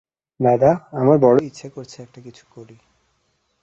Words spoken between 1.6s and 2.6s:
করছে একটা কিছু